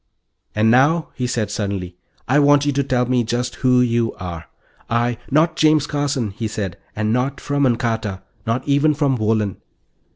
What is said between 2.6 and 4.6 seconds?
you to tell me just who you are."